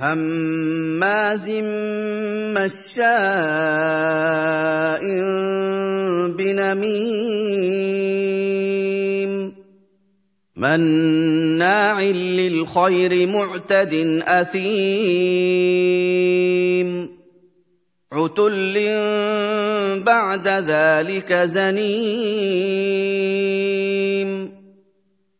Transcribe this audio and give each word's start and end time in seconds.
هماز 0.00 1.48
مشاء 2.54 3.02
بنميم 6.38 7.58
مناع 10.56 12.02
للخير 12.02 13.26
معتد 13.26 14.22
أثيم 14.26 15.38
عتل 18.12 18.74
بعد 20.04 20.48
ذلك 20.48 21.32
زنيم 21.32 22.58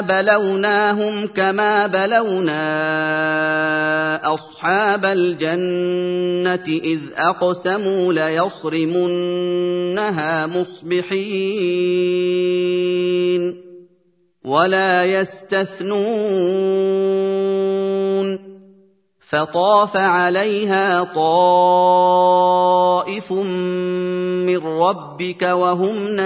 بلوناهم 0.00 1.26
كما 1.26 1.86
بلونا 1.86 2.64
أصحاب 4.34 5.04
الجنة 5.04 6.64
إذ 6.68 7.00
أقسموا 7.16 8.12
ليصرمنها 8.12 9.26
مصبحين 10.46 11.94
ولا 14.44 15.04
يستثنون 15.04 16.93
فطاف 19.26 19.96
عليها 19.96 21.04
طائف 21.04 21.32
من 23.32 24.58
ربك 24.58 25.42
وهم 25.42 26.08
نائمون. 26.08 26.24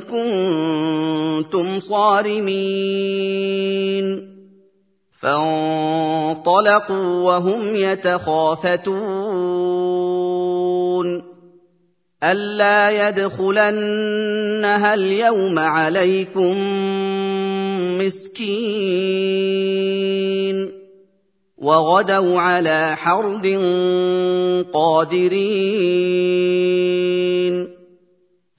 كنتم 0.00 1.80
صارمين 1.80 3.44
فانطلقوا 5.20 7.22
وهم 7.22 7.76
يتخافتون 7.76 8.84
ألا 12.24 13.08
يدخلنها 13.08 14.94
اليوم 14.94 15.58
عليكم 15.58 16.56
مسكين 17.98 20.33
وغدوا 21.64 22.40
على 22.40 22.96
حرد 22.96 23.46
قادرين. 24.72 27.68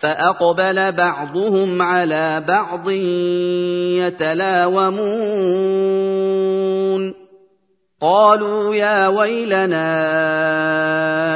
فأقبل 0.00 0.92
بعضهم 0.92 1.82
على 1.82 2.44
بعض 2.48 2.90
يتلاومون 4.00 5.20
قالوا 8.00 8.74
يا 8.74 9.08
ويلنا 9.08 9.84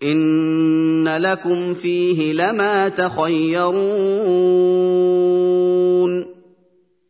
إن 0.02 1.08
لكم 1.08 1.74
فيه 1.74 2.32
لما 2.32 2.88
تخيرون 2.88 3.92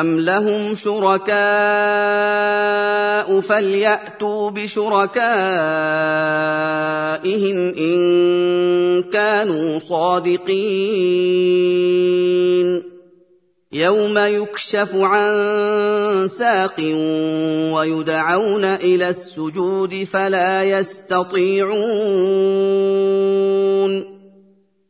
أَمْ 0.00 0.20
لَهُمْ 0.20 0.74
شُرَكَاءُ 0.76 1.38
فَلْيَأْتُوا 3.40 4.50
بِشُرَكَائِهِمْ 4.50 5.18
إِن 7.78 7.98
كَانُوا 9.10 9.78
صَادِقِينَ 9.78 10.58
يَوْمَ 13.72 14.18
يُكْشَفُ 14.18 14.94
عَن 14.94 16.28
سَاقٍ 16.28 16.80
وَيُدْعَوْنَ 17.74 18.64
إِلَى 18.64 19.08
السُّجُودِ 19.08 20.04
فَلَا 20.12 20.64
يَسْتَطِيعُونَ 20.64 21.78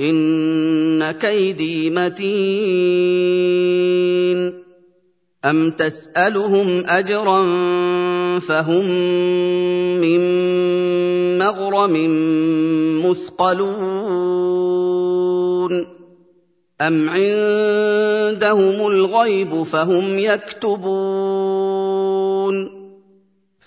إِنَّ 0.00 1.10
كَيْدِي 1.10 1.90
مَتِينٌ. 1.90 2.24
أَمْ 5.44 5.70
تَسْأَلُهُمْ 5.70 6.82
أَجْرًا 6.86 7.42
فَهُم 8.40 8.84
مِّن 10.00 10.20
مَّغْرَمٍ 11.38 11.92
مُّثْقَلُونَ. 13.06 14.04
أَمْ 16.80 17.08
عِندَهُمُ 17.08 18.86
الْغَيْبُ 18.86 19.62
فَهُمْ 19.62 20.18
يَكْتُبُونَ. 20.18 21.14